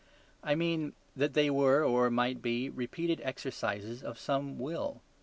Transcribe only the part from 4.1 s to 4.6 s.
some